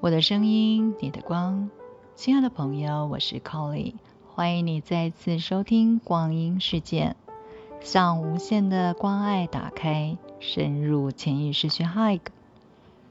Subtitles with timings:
[0.00, 1.70] 我的声音，你的光，
[2.14, 3.94] 亲爱的朋友，我是 Colly，
[4.28, 7.16] 欢迎你再次收听光阴世界，
[7.80, 12.20] 向无限的关爱打开，深入潜意识去 Hug，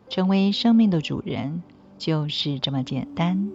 [0.07, 1.61] 成为生命的主人，
[1.97, 3.51] 就是这么简单。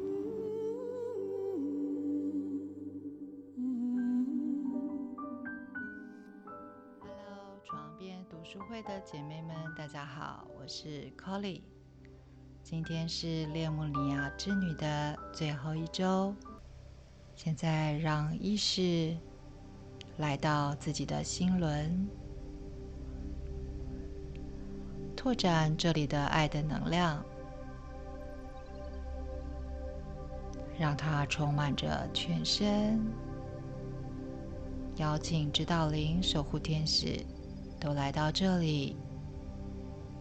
[7.01, 11.63] Hello，床边读书会的姐妹们，大家好，我是 Colly。
[12.73, 16.35] 今天是列姆尼亚之女的最后一周，
[17.37, 19.15] 现在让意识
[20.17, 22.09] 来到自己的心轮，
[25.15, 27.23] 拓展这里的爱的能量，
[30.79, 32.99] 让它充满着全身。
[34.97, 37.23] 邀请指导灵、守护天使
[37.79, 38.97] 都来到这里。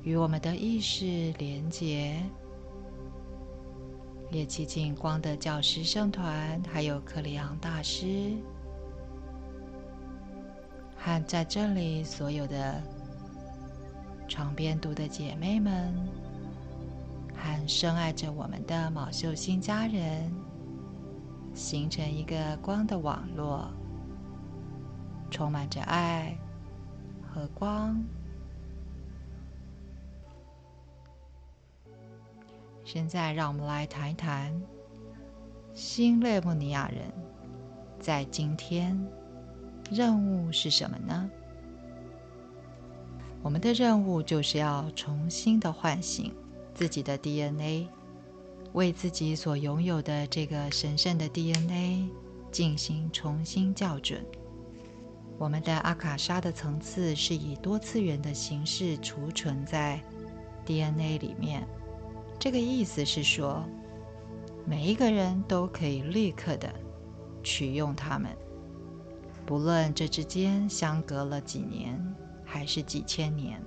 [0.03, 2.19] 与我们的意识连接，
[4.31, 8.31] 也祈请光的教师圣团，还有克里昂大师，
[10.97, 12.81] 和在这里所有的
[14.29, 15.93] 床边读的姐妹们，
[17.35, 20.31] 和深爱着我们的毛秀新家人，
[21.53, 23.69] 形成一个光的网络，
[25.29, 26.37] 充满着爱
[27.21, 28.01] 和光。
[32.93, 34.61] 现在，让我们来谈一谈
[35.73, 37.09] 新列姆尼亚人
[38.01, 39.01] 在今天
[39.89, 41.31] 任务是什么呢？
[43.41, 46.35] 我们的任务就是要重新的唤醒
[46.73, 47.87] 自己的 DNA，
[48.73, 52.09] 为自己所拥有的这个神圣的 DNA
[52.51, 54.21] 进行重新校准。
[55.37, 59.97] 我们的阿卡莎的层次是以多次元的形式储存在
[60.65, 61.65] DNA 里面。
[62.41, 63.63] 这个意思是说，
[64.65, 66.73] 每一个人都可以立刻的
[67.43, 68.35] 取用它们，
[69.45, 72.03] 不论这之间相隔了几年
[72.43, 73.63] 还是几千年。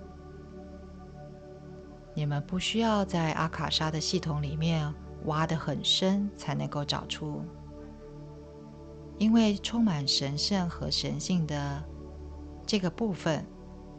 [2.15, 4.93] 你们不需要在阿卡莎的系统里面
[5.27, 7.45] 挖得很深才能够找出，
[9.19, 11.81] 因为充满神圣和神性的
[12.67, 13.47] 这个部分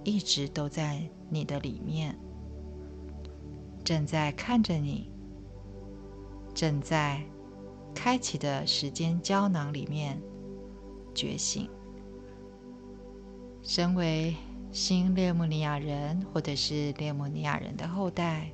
[0.03, 2.19] 一直都在你的里面。
[3.85, 5.11] 正在看着你，
[6.55, 7.21] 正在
[7.93, 10.19] 开启的时间胶囊里面
[11.13, 11.69] 觉醒。
[13.61, 14.35] 身为
[14.71, 18.49] 新列姆尼亚人，或者是列姆尼亚人的后代，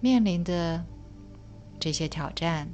[0.00, 0.84] 面临的
[1.78, 2.68] 这些挑战，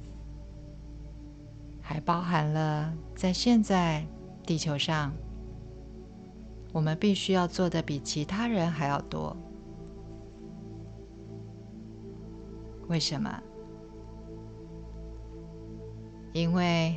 [1.83, 4.07] 还包含了在现在
[4.47, 5.13] 地球上，
[6.73, 9.37] 我们必须要做的比其他人还要多。
[12.89, 13.43] 为什么？
[16.33, 16.97] 因为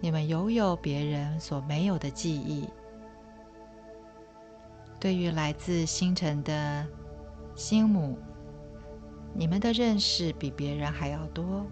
[0.00, 2.66] 你们拥有别人所没有的记忆，
[4.98, 6.86] 对于来自星辰的
[7.54, 8.18] 星母，
[9.34, 11.66] 你们的认识比别人还要多，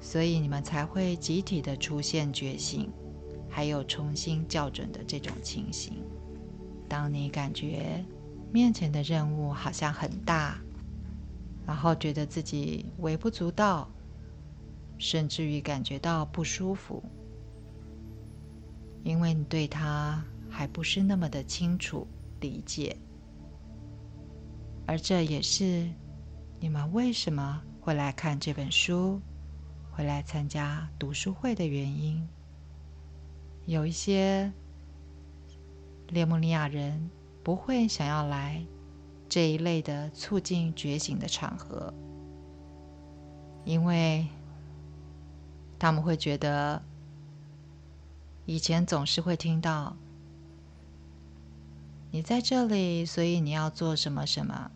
[0.00, 2.92] 所以你们才会集体的出现觉醒，
[3.48, 6.04] 还有重新校准的这种情形。
[6.86, 8.04] 当你感觉
[8.52, 10.60] 面前的任务好像很大。
[11.66, 13.90] 然后觉得自己微不足道，
[14.98, 17.02] 甚至于感觉到不舒服，
[19.02, 22.06] 因为你对他还不是那么的清楚
[22.40, 22.96] 理解，
[24.86, 25.90] 而这也是
[26.60, 29.20] 你们为什么会来看这本书，
[29.90, 32.26] 会来参加读书会的原因。
[33.64, 34.52] 有一些
[36.10, 37.10] 列姆尼亚人
[37.42, 38.64] 不会想要来。
[39.36, 41.92] 这一类的促进觉醒的场合，
[43.66, 44.26] 因为
[45.78, 46.82] 他们会觉得
[48.46, 49.94] 以前总是会听到
[52.10, 54.70] 你在这里，所以你要做什么什么；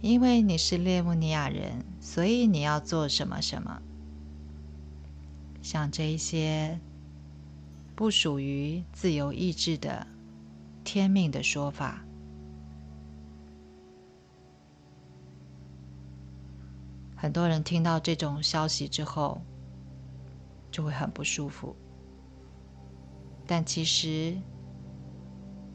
[0.00, 3.82] 因为你是列姆尼亚人，所以你要做什么什么。
[5.62, 6.78] 像这一些
[7.96, 10.06] 不属于自由意志的
[10.84, 12.04] 天命的说法。
[17.22, 19.40] 很多人听到这种消息之后，
[20.72, 21.76] 就会很不舒服。
[23.46, 24.36] 但其实，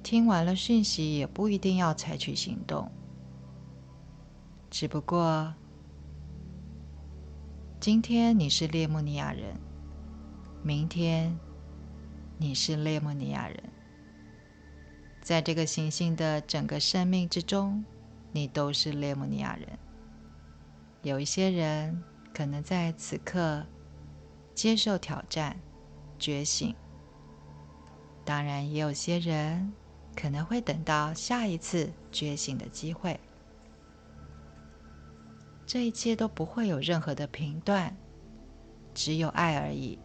[0.04, 2.92] 听完了讯息也不一定要采取行动。
[4.70, 5.54] 只不过，
[7.80, 9.56] 今天你是列莫尼亚人，
[10.62, 11.34] 明天
[12.38, 13.64] 你是列莫尼亚人，
[15.22, 17.86] 在这个行星的整个生命之中，
[18.34, 19.80] 你都是列莫尼亚人。
[21.04, 22.04] 有一些人
[22.34, 23.66] 可能在此刻
[24.54, 25.58] 接受挑战、
[26.20, 26.76] 觉醒，
[28.26, 29.72] 当然也有些人
[30.16, 33.20] 可能会等到下一次觉醒的机会。
[35.66, 37.96] 这一切都不会有任何的评断，
[38.94, 40.00] 只有爱而已。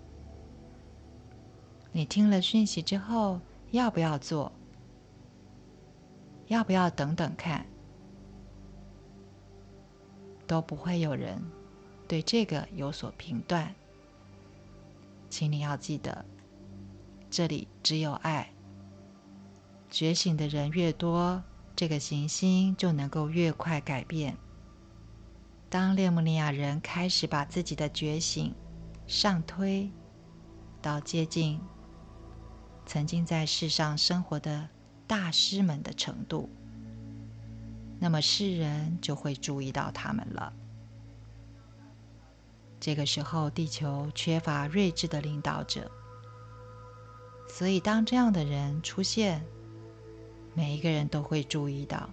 [1.92, 3.40] 你听了讯息之后，
[3.70, 4.52] 要不要做？
[6.48, 7.64] 要不要等等看？
[10.52, 11.42] 都不会有人
[12.06, 13.74] 对这个有所评断。
[15.30, 16.26] 请你要记得，
[17.30, 18.52] 这里只有爱。
[19.90, 21.42] 觉醒的人越多，
[21.74, 24.36] 这个行星就能够越快改变。
[25.70, 28.54] 当列姆尼亚人开始把自己的觉醒
[29.06, 29.90] 上推
[30.82, 31.58] 到接近
[32.84, 34.68] 曾经在世上生活的
[35.06, 36.50] 大师们的程度，
[38.02, 40.52] 那么世人就会注意到他们了。
[42.80, 45.88] 这个时候，地球缺乏睿智的领导者，
[47.48, 49.46] 所以当这样的人出现，
[50.52, 52.10] 每一个人都会注意到，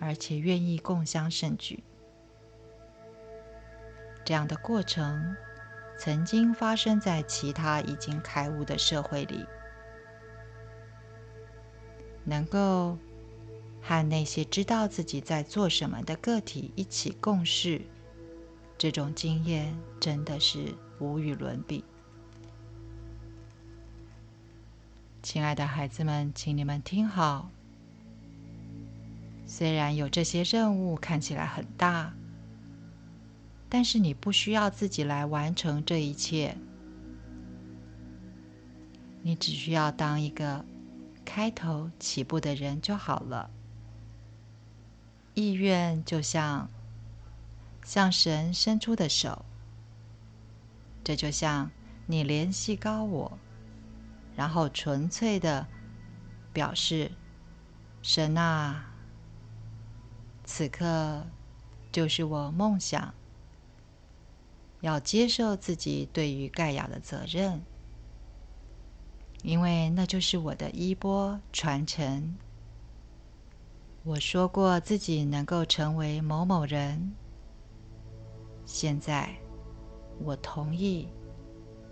[0.00, 1.84] 而且愿意共襄盛举。
[4.24, 5.36] 这样的过程
[5.98, 9.44] 曾经发生在其他已经开悟的社会里，
[12.24, 12.96] 能够
[13.90, 17.82] 和那些知道自己在做什么的个体一起共事，
[18.78, 21.82] 这种经验真的是无与伦比。
[25.24, 27.50] 亲爱的孩子们，请你们听好，
[29.44, 32.14] 虽然有这些任务看起来很大。
[33.68, 36.56] 但是你不需要自己来完成这一切，
[39.22, 40.64] 你只需要当一个
[41.24, 43.50] 开头起步的人就好了。
[45.34, 46.68] 意愿就像
[47.84, 49.44] 向神伸出的手，
[51.02, 51.70] 这就像
[52.06, 53.38] 你联系高我，
[54.36, 55.66] 然后纯粹的
[56.52, 57.12] 表示：
[58.02, 58.92] 神啊，
[60.44, 61.26] 此刻
[61.92, 63.14] 就是我梦想。
[64.80, 67.62] 要接受自己对于盖亚的责任，
[69.42, 72.34] 因为那就是我的衣钵传承。
[74.10, 77.14] 我说过自己能够成为某某人，
[78.66, 79.32] 现在
[80.18, 81.06] 我同意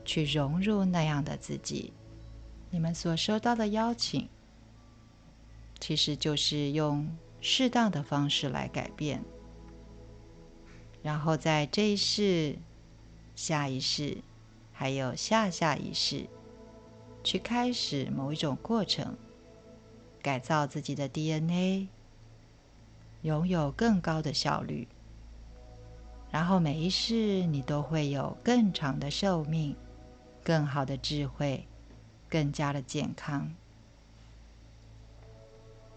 [0.05, 1.93] 去融入那样的自己。
[2.71, 4.29] 你们所收到的邀请，
[5.79, 7.09] 其实就是用
[7.41, 9.23] 适当的方式来改变，
[11.01, 12.59] 然后在这一世。
[13.37, 14.19] 下一世，
[14.73, 16.27] 还有下下一世，
[17.23, 19.17] 去开始某一种过程，
[20.21, 21.87] 改造自己的 DNA，
[23.23, 24.87] 拥有更高的效率。
[26.31, 29.75] 然后每一世你都会有更长的寿命、
[30.45, 31.67] 更好的智慧、
[32.29, 33.55] 更加的健康。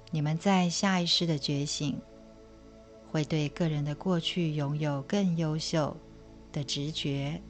[0.10, 2.00] 你们在下一世的觉醒，
[3.12, 5.96] 会对个人的过去拥有更优秀。
[6.54, 7.42] 的直觉，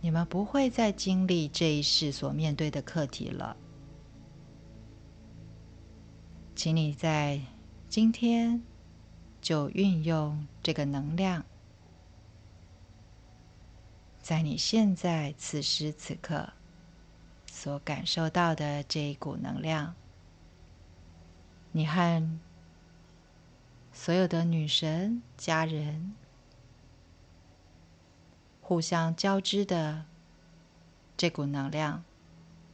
[0.00, 3.54] 你们不会再经历这一世所面对的课题了。
[6.54, 7.40] 请你在
[7.88, 8.62] 今天
[9.40, 11.44] 就运用这个能量，
[14.20, 16.52] 在你现在此时此刻
[17.46, 19.94] 所感受到的这一股能量，
[21.72, 22.38] 你和
[23.92, 26.14] 所有的女神家人。
[28.60, 30.06] 互相交织的
[31.18, 32.02] 这股能量，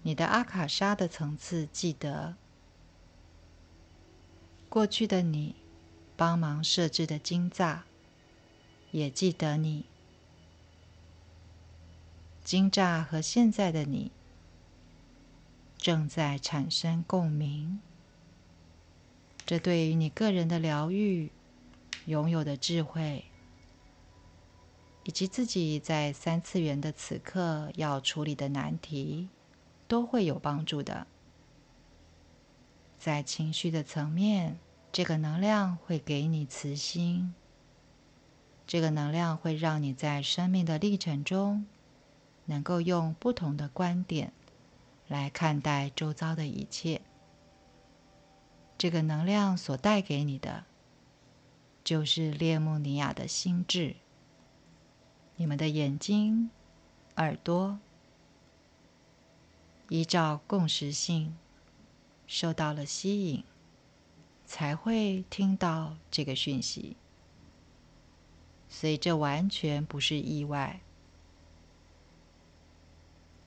[0.02, 2.36] 你的阿卡莎的层次记得
[4.70, 5.56] 过去的你
[6.16, 7.80] 帮忙设置的金栅，
[8.92, 9.84] 也记得你
[12.42, 14.10] 金栅和现在的你
[15.76, 17.80] 正在产生共鸣。
[19.44, 21.30] 这对于你个人的疗愈、
[22.06, 23.24] 拥有的智慧。
[25.02, 29.28] 以及自己在三次元的此刻要处理的难题，
[29.88, 31.06] 都会有帮助的。
[33.00, 34.58] 在情绪的层面，
[34.92, 37.32] 这个能量会给你慈心，
[38.66, 41.64] 这个能量会让你在生命的历程中，
[42.44, 44.34] 能够用不同的观点
[45.08, 47.00] 来看待周遭的一切。
[48.76, 50.66] 这个能量所带给你的，
[51.82, 53.96] 就是列穆尼亚的心智。
[55.36, 56.50] 你们的眼睛、
[57.16, 57.78] 耳朵，
[59.88, 61.34] 依照共识性
[62.32, 63.42] 受到了吸引，
[64.46, 66.96] 才会听到这个讯息。
[68.68, 70.80] 所以这完全不是意外，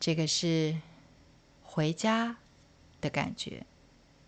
[0.01, 0.81] 这个是
[1.61, 2.35] 回家
[2.99, 3.65] 的感觉，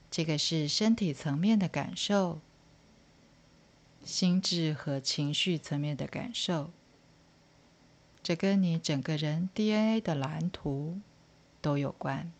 [0.09, 2.39] 这个是身体层面的感受，
[4.05, 6.71] 心智和情绪层面的感受，
[8.23, 11.01] 这跟你整个人 DNA 的蓝图
[11.61, 12.31] 都有关。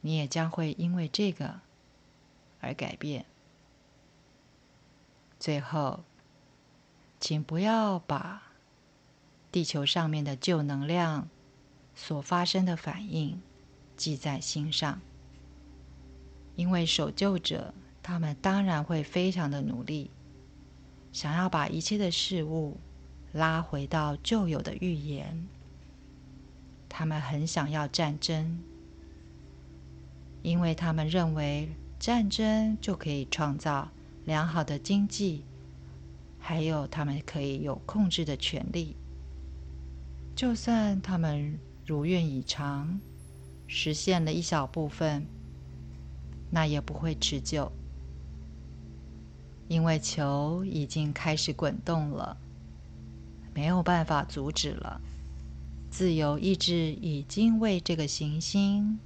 [0.00, 1.60] 你也将会因为这个
[2.60, 3.24] 而改变。
[5.38, 6.04] 最后。
[7.20, 8.40] 请不要把
[9.50, 11.28] 地球上面的旧能量
[11.96, 13.42] 所发生的反应
[13.96, 15.00] 记在心上，
[16.54, 17.74] 因为守旧者
[18.04, 20.12] 他们当然会非常的努力，
[21.12, 22.76] 想要把一切的事物
[23.32, 25.48] 拉回到旧有的预言。
[26.88, 28.62] 他们很想要战争，
[30.42, 31.68] 因为他们认为
[31.98, 33.88] 战争就可以创造
[34.24, 35.44] 良好的经济。
[36.38, 38.96] 还有，他们可以有控制的权利。
[40.34, 43.00] 就算他们如愿以偿，
[43.66, 45.26] 实现了一小部分，
[46.50, 47.70] 那也不会持久，
[49.66, 52.36] 因为球已经开始滚动了，
[53.52, 55.00] 没有办法阻止了。
[55.90, 58.98] 自由意志已经为这个行星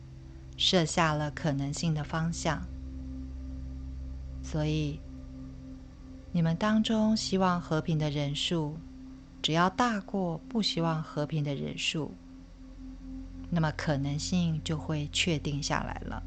[0.64, 2.62] 设下了可能性的方向，
[4.44, 5.00] 所以。
[6.34, 8.78] 你们当中希望和平的人数，
[9.42, 12.14] 只要大过不希望和平的人数，
[13.50, 16.22] 那么可能性就会确定下来了。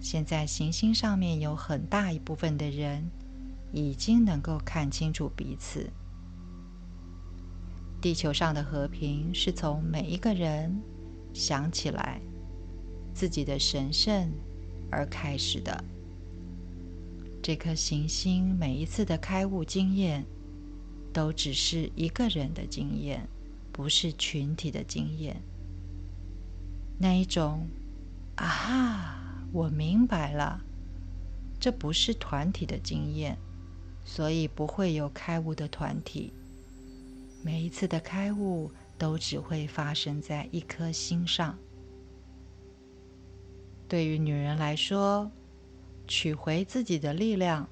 [0.00, 3.08] 现在行星上面有很大一部分的人
[3.72, 5.88] 已经能够看清楚彼此。
[8.00, 10.82] 地球上的和平是从每一个人
[11.32, 12.20] 想起来
[13.14, 14.30] 自己的神圣
[14.90, 15.84] 而开始的。
[17.42, 20.24] 这颗行星每一次的开悟经验，
[21.12, 23.28] 都只是一个人的经验，
[23.70, 25.40] 不是群体的经验。
[26.98, 27.66] 那一种
[28.36, 30.60] “啊，我明白了”，
[31.60, 33.36] 这不是团体的经验，
[34.04, 36.32] 所以不会有开悟的团体。
[37.42, 41.58] 每一次的开悟都只会发生在一颗心上。
[43.88, 45.30] 对于女人来说，
[46.08, 47.68] 取回自己的力量，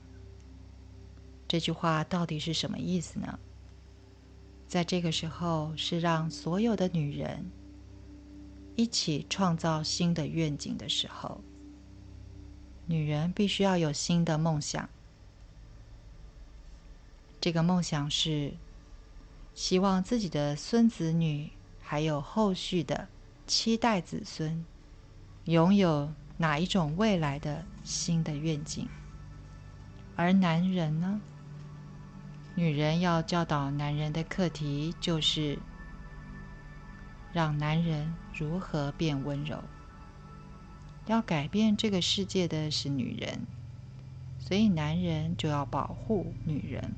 [1.48, 3.38] 这句话到底是什么意思呢？
[4.68, 7.50] 在这个时候，是让所有的女人
[8.74, 11.40] 一起创造新的愿景的时候。
[12.86, 14.88] 女人必须要有新的梦想，
[17.40, 18.52] 这个梦想是
[19.54, 21.50] 希望自己的孙子女
[21.80, 23.08] 还有后续的
[23.46, 24.64] 七代子孙
[25.44, 26.12] 拥有。
[26.38, 28.88] 哪一种未来的新的愿景？
[30.16, 31.20] 而男人呢？
[32.56, 35.56] 女人要教导男人的课题就是
[37.32, 39.62] 让男人如何变温柔。
[41.06, 43.46] 要改变这个世界的是女人，
[44.40, 46.92] 所以男人就要保护女人。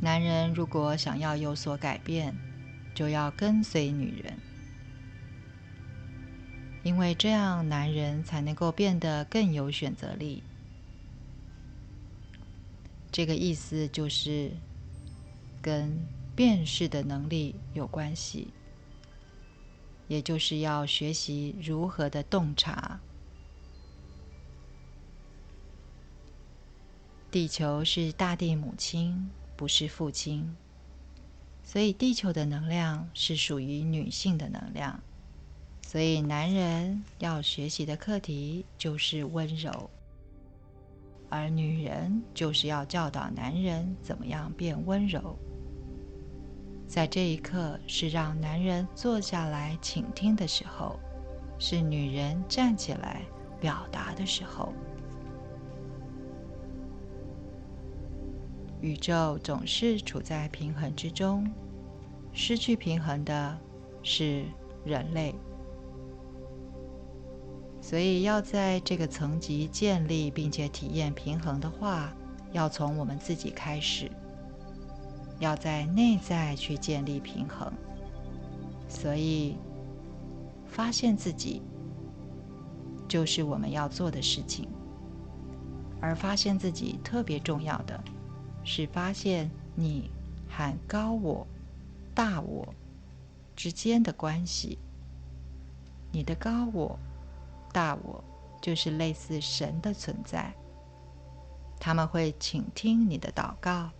[0.00, 2.34] 男人如果想要有所改变，
[2.94, 4.38] 就要跟随女人。
[6.84, 10.42] 因为这样，男人才能够变得更有选择力。
[13.10, 14.52] 这个意思就是
[15.62, 15.98] 跟
[16.36, 18.48] 辨识的能力有关系，
[20.08, 23.00] 也就是要学习如何的洞察。
[27.30, 30.54] 地球是大地母亲，不是父亲，
[31.64, 35.02] 所以地球的能量是属于女性的能量。
[35.94, 39.88] 所以，男人要学习的课题就是温柔，
[41.30, 45.38] 而女人就是要教导男人怎么样变温柔。
[46.88, 50.98] 在这一刻，是让男人坐下来倾听的时候，
[51.60, 53.22] 是女人站起来
[53.60, 54.72] 表达的时候。
[58.80, 61.48] 宇宙总是处在平衡之中，
[62.32, 63.56] 失去平衡的
[64.02, 64.44] 是
[64.84, 65.32] 人类。
[67.84, 72.10] 所以，要在这个层级建立并且体验平衡的话，
[72.50, 74.10] 要从我们自己开始，
[75.38, 77.70] 要在内在去建立平衡。
[78.88, 79.58] 所以，
[80.66, 81.60] 发现自己
[83.06, 84.66] 就是我们要做的事情。
[86.00, 88.02] 而发现自己特别重要的
[88.64, 90.10] 是发现你
[90.48, 91.46] 和高我、
[92.14, 92.66] 大我
[93.54, 94.78] 之间的关系，
[96.10, 96.98] 你的高我。
[97.74, 98.22] 大我，
[98.62, 100.54] 就是类似神的存在。
[101.80, 103.90] 他们会倾听你的祷告，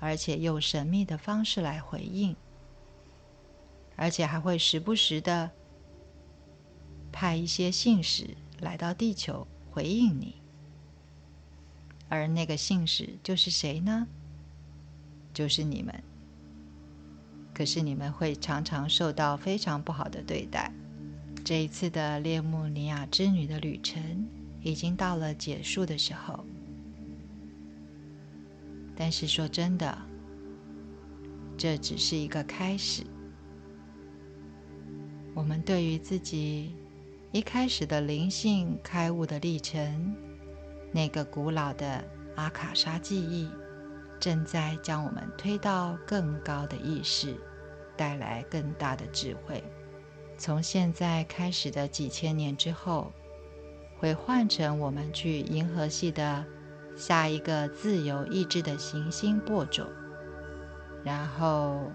[0.00, 2.36] 而且用神秘的方式来回应，
[3.96, 5.50] 而且还会时不时的
[7.12, 10.42] 派一些信使来到地球回应你。
[12.08, 14.06] 而那个信使就是谁呢？
[15.32, 16.02] 就是你们。
[17.54, 20.72] 可是你们会常常受到非常不好的对待。
[21.44, 24.28] 这一次的列穆尼亚之女的旅程
[24.60, 26.44] 已经到了结束的时候。
[28.94, 29.98] 但是说真的，
[31.56, 33.02] 这只是一个开始。
[35.34, 36.76] 我们对于自己
[37.32, 40.14] 一开始的灵性开悟的历程，
[40.92, 42.04] 那个古老的
[42.36, 43.48] 阿卡莎记忆，
[44.20, 47.34] 正在将我们推到更高的意识，
[47.96, 49.64] 带来更大的智慧。
[50.42, 53.12] 从现在开始的几千年之后，
[53.96, 56.44] 会换成我们去银河系的。
[56.96, 59.86] 下一个自由意志的行星播种，
[61.04, 61.92] 然后，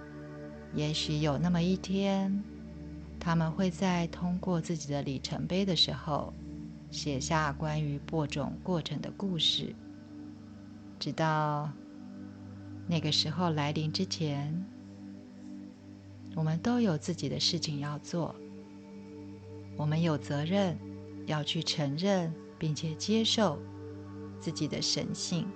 [0.73, 2.41] 也许有那么一天，
[3.19, 6.33] 他们会在通过自己的里程碑的时候，
[6.89, 9.75] 写下关于播种过程的故事。
[10.97, 11.69] 直到
[12.87, 14.65] 那个时候来临之前，
[16.37, 18.35] 我们都有自己的事情要做，
[19.75, 20.77] 我们有责任
[21.25, 23.59] 要去承认并且接受。
[24.39, 25.47] 自己的神性，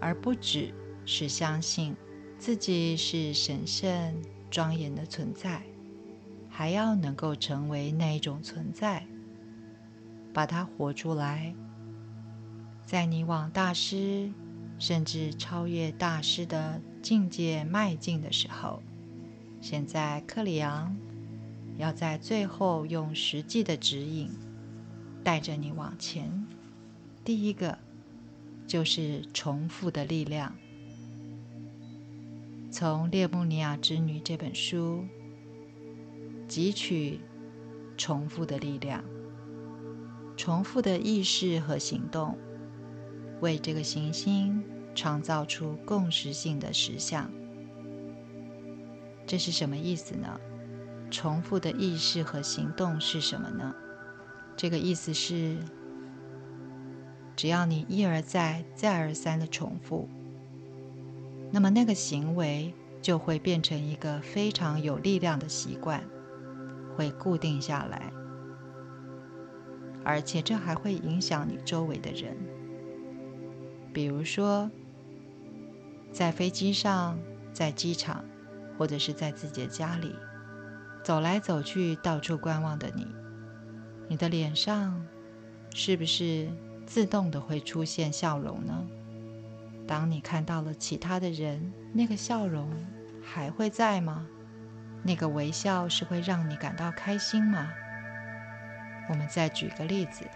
[0.00, 0.74] 而不只
[1.06, 1.94] 是相信
[2.36, 5.62] 自己是神圣庄严的存在，
[6.50, 9.06] 还要能够成为那一种存在，
[10.34, 11.54] 把它活出来。
[12.84, 14.32] 在你往大师，
[14.80, 18.82] 甚至超越大师的境界迈进的时候，
[19.62, 20.94] 现在克里昂
[21.78, 24.28] 要在最后用实际的指引
[25.24, 26.46] 带着你往前。
[27.24, 27.78] 第一个。
[28.64, 30.54] 就是重复的力量。
[32.70, 35.04] 从《列穆尼亚之女》这本书
[36.48, 37.20] 汲取
[37.98, 39.04] 重复的力量，
[40.38, 42.38] 重复的意识和行动，
[43.42, 47.30] 为这个行星创造出共识性的实相。
[49.26, 50.40] 这是什么意思呢？
[51.10, 53.74] 重复的意识和行动是什么呢？
[54.56, 55.56] 这个意思是。
[57.34, 60.06] 只要你一而再、再而三的重复，
[61.50, 66.04] 那么那个行为就会变成一个非常有力量的习惯，
[66.94, 68.12] 会固定下来，
[70.04, 72.36] 而且这还会影响你周围的人。
[73.94, 74.70] 比如说，
[76.12, 77.18] 在飞机上、
[77.50, 78.22] 在机场，
[78.78, 80.14] 或者是在自己的家里，
[81.02, 83.06] 走来走去、到处观望的你，
[84.08, 85.06] 你的脸上
[85.74, 86.48] 是不是？
[86.84, 88.84] 自动的会出现笑容呢？
[89.86, 92.68] 当你看到了其他的人，那个笑容
[93.22, 94.26] 还会在吗？
[95.04, 97.72] 那个微笑是会让你感到开心吗？
[99.08, 100.26] 我们再举个例子：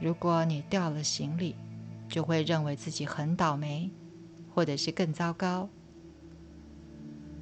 [0.00, 1.56] 如果你掉了行李，
[2.08, 3.90] 就会认为自己很倒霉，
[4.54, 5.68] 或者是更糟糕。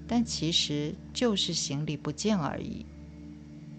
[0.06, 2.84] 但其实就是行李不见而已，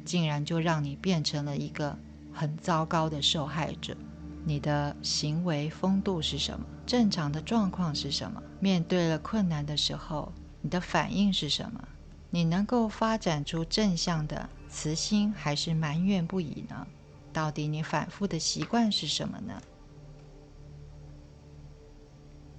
[0.05, 1.97] 竟然就让你变成了一个。
[2.35, 3.95] 很糟糕的受害者，
[4.43, 6.65] 你的行为风度是什么？
[6.83, 8.41] 正常的状况是什么？
[8.59, 11.87] 面对了困难的时候，你的反应是什么？
[12.31, 16.87] 你能够发展出正向的慈心，还是埋怨不已呢？
[17.31, 19.61] 到底你反复的习惯是什么呢？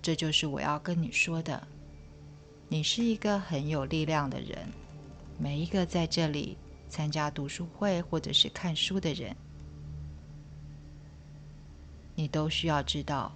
[0.00, 1.66] 这就是我要跟你说的。
[2.68, 4.58] 你是一个很有力量的人，
[5.38, 6.56] 每一个在这里
[6.88, 9.34] 参加读书会或者是看书的人。
[12.16, 13.32] 你都需要知道，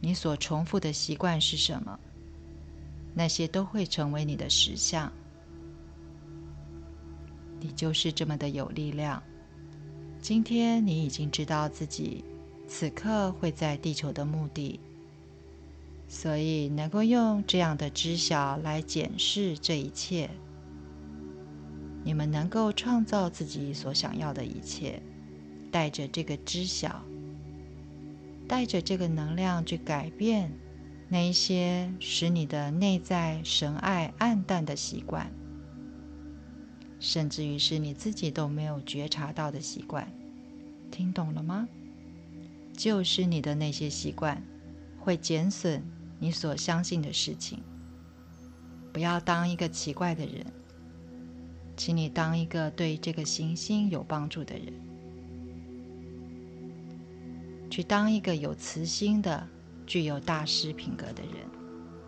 [0.00, 1.98] 你所重复的习惯是什么，
[3.14, 5.12] 那些都会成为你的实相。
[7.60, 9.22] 你就是这么的有力量。
[10.20, 12.24] 今天你已经知道自己
[12.66, 14.78] 此刻会在地球的目的，
[16.14, 20.28] 所以能够用这样的知晓来检视这一切。
[22.04, 25.02] 你们能够创造自己所想要的一切，
[25.70, 27.02] 带着这个知晓。
[28.46, 30.52] 带着这个能量去改变
[31.08, 35.32] 那一些使你的内在神爱暗淡的习惯，
[37.00, 40.06] 甚至于是你自己都没有觉察到的习惯，
[40.90, 41.66] 听懂了吗？
[42.76, 44.42] 就是你的那些习惯
[44.98, 45.82] 会减损
[46.22, 47.58] 你所相信的事情。
[48.92, 50.46] 不要当一个奇怪的人，
[51.76, 54.72] 请你当一个对这个行星有帮助的人，
[57.68, 59.44] 去当一个有慈心的、
[59.84, 61.34] 具有大师品格的人。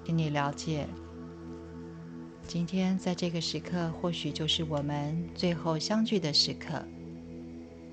[0.05, 0.87] 请你了解，
[2.46, 6.81] 今天在这个时刻，或许就是我们最后相聚的时刻。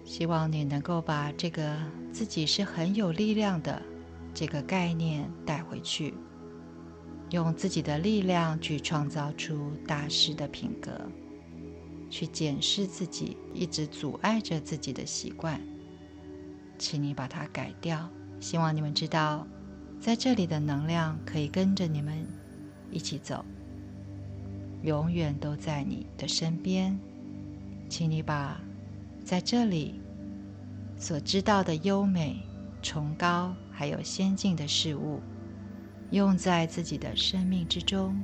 [0.05, 1.75] 希望你能够把这个
[2.13, 3.81] 自己是很有力量的
[4.33, 6.13] 这个概念带回去。
[7.31, 10.91] 用自己的力量去创造出大师的品格，
[12.09, 15.61] 去检视自己一直阻碍着自己的习惯，
[16.77, 18.09] 请你把它改掉。
[18.41, 19.47] 希望你们知道，
[19.97, 22.27] 在这里的能量可以跟着你们
[22.89, 23.45] 一起走，
[24.83, 26.99] 永远都在你的身边。
[27.87, 28.59] 请你把
[29.23, 30.01] 在这里
[30.97, 32.41] 所知道的优美、
[32.81, 35.21] 崇高还有先进的事物。
[36.11, 38.21] 用在自己的生命之中，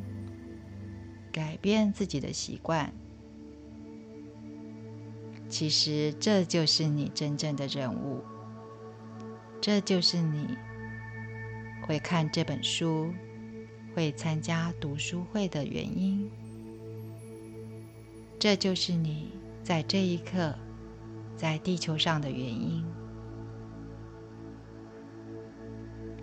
[1.31, 2.93] 改变自己的习惯。
[5.47, 8.21] 其实这就是你真正的人物，
[9.61, 10.57] 这就是你
[11.83, 13.13] 会看这本书、
[13.95, 16.29] 会参加读书会的原因。
[18.37, 19.31] 这就是你
[19.63, 20.53] 在这一刻
[21.37, 22.83] 在地球上的原因，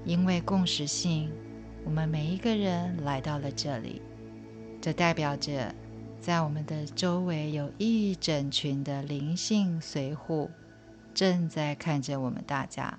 [0.05, 1.31] 因为共识性。
[1.85, 4.01] 我们每一个人来到了这里，
[4.81, 5.75] 这代表着
[6.19, 10.51] 在我们的周围有一整群的灵性随护，
[11.13, 12.99] 正在看着我们大家，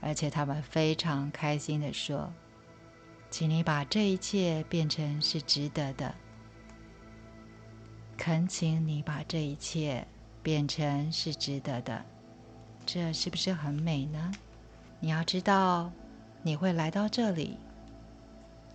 [0.00, 2.32] 而且他们非常开心的说
[3.28, 6.14] ：“请你把这一切变成是值得的，
[8.16, 10.06] 恳请你把这一切
[10.44, 12.04] 变成是值得的。”
[12.86, 14.30] 这是不是很美呢？
[15.00, 15.92] 你要知道。
[16.42, 17.58] 你会来到这里，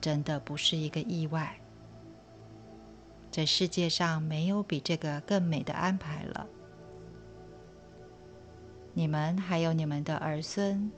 [0.01, 1.57] 真的不是一个意外。
[3.31, 6.45] 这世界上没有比这个更美的安排了。
[8.93, 10.91] 你们还有你们的儿孙，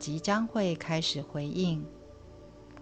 [0.00, 1.86] 即将会开始回应，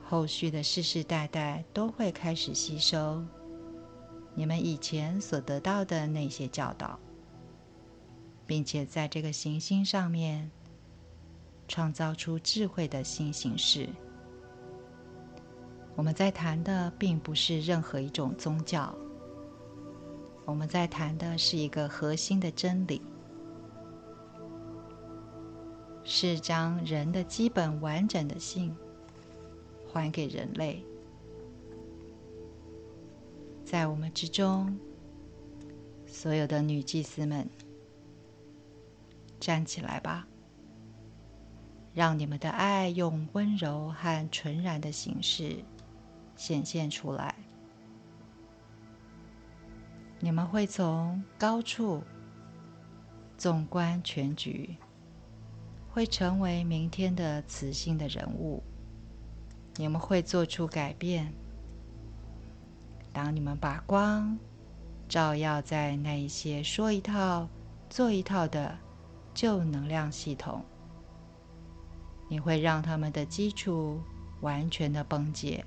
[0.08, 3.22] 后续的世世代代都会开始吸收
[4.34, 6.98] 你们以前所得到的那些教导，
[8.46, 10.50] 并且在这个行星上面。
[11.72, 13.88] 创造出智慧的新形式。
[15.96, 18.94] 我们在谈的并不是任何一种宗教，
[20.44, 23.00] 我们在谈的是一个核心的真理，
[26.04, 28.76] 是将人的基本完整的性
[29.90, 30.84] 还给人类。
[33.64, 34.78] 在我们之中，
[36.04, 37.48] 所有的女祭司们，
[39.40, 40.28] 站起来吧！
[41.94, 45.62] 让你们的爱用温柔和纯然的形式
[46.36, 47.34] 显现出来。
[50.20, 52.02] 你们会从高处
[53.36, 54.76] 纵观全局，
[55.90, 58.62] 会成为明天的磁性的人物。
[59.76, 61.32] 你们会做出改变。
[63.12, 64.38] 当你们把光
[65.08, 67.48] 照耀在那一些说一套
[67.90, 68.78] 做一套的
[69.34, 70.64] 旧能量系统。
[72.32, 74.00] 你会让他们的基础
[74.40, 75.62] 完全的崩解，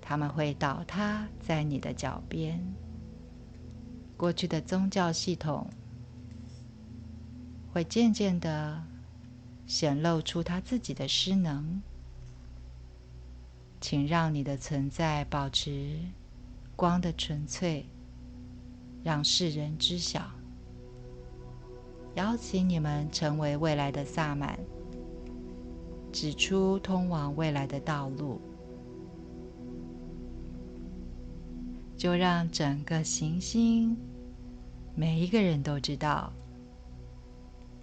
[0.00, 2.64] 他们会倒塌在你的脚边。
[4.16, 5.68] 过去的宗教系统
[7.72, 8.80] 会渐渐的
[9.66, 11.82] 显露出他自己的失能，
[13.80, 15.98] 请让你的存在保持
[16.76, 17.84] 光的纯粹，
[19.02, 20.30] 让世人知晓。
[22.14, 24.56] 邀请你们成为未来的萨满。
[26.16, 28.40] 指出通往未来的道路，
[31.94, 33.94] 就让整个行星
[34.94, 36.32] 每一个人都知道，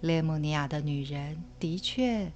[0.00, 2.28] 列姆尼亚的女人的确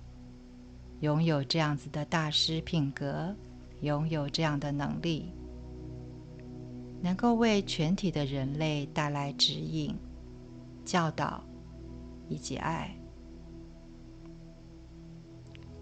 [1.01, 3.35] 拥有这样子的大师品格，
[3.81, 5.33] 拥有这样的能力，
[7.03, 9.97] 能够为全体的人类带来指引、
[10.85, 11.43] 教导
[12.29, 12.98] 以及爱。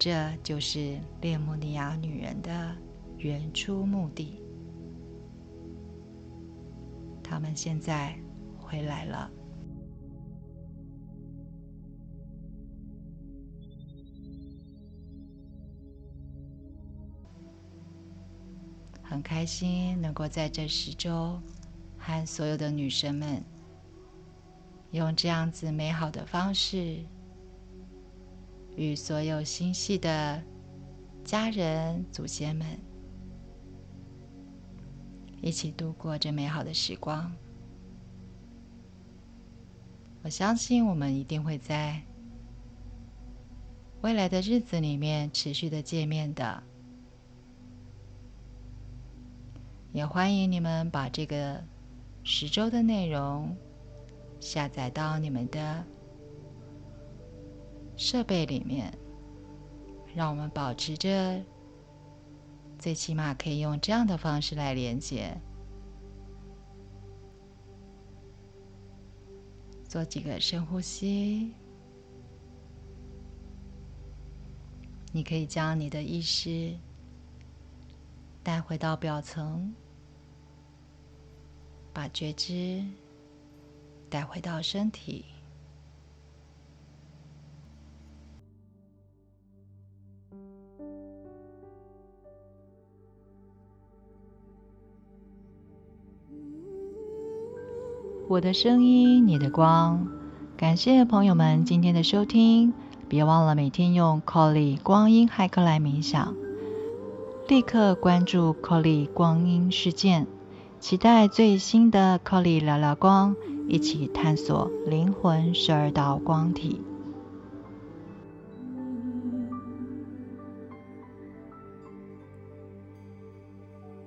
[0.09, 2.77] 这就是列姆尼亚女人的
[3.19, 4.41] 原初目的。
[7.25, 8.17] 他们现在
[8.57, 9.29] 回来了，
[19.03, 21.43] 很开心能够在这十周
[21.99, 23.43] 和所有的女生们
[24.93, 27.05] 用这样子美好的方式。
[28.77, 30.43] 与所有星系的
[31.25, 32.67] 家人、祖先们
[35.41, 37.33] 一起度过这美好的时光。
[40.23, 42.03] 我相信我们一定会在
[44.03, 46.63] 未来的日子里面持续的见面的。
[49.93, 51.65] 也欢迎你们把这个
[52.23, 53.57] 十周的内容
[54.39, 55.83] 下载到你们的
[57.97, 58.93] 设备里面，
[60.15, 61.43] 让我们保持着
[62.79, 65.37] 最起码可以用这样的方式来连接。
[69.89, 71.55] 做几个深呼吸，
[75.13, 76.77] 你可以将你的意识
[78.43, 79.75] 带回到表层。
[81.95, 82.85] 把觉知
[84.11, 85.25] 带回到身体。
[98.29, 100.09] 我的声音，你的光。
[100.57, 102.75] 感谢朋友们今天的收听，
[103.09, 106.35] 别忘了每天用 Colly 光阴骇客来冥想。
[107.47, 110.27] 立刻关注 Colly 光阴事件。
[110.81, 113.37] 期待最新的 Colly 聊聊光，
[113.69, 116.81] 一起探索灵魂十二道光体。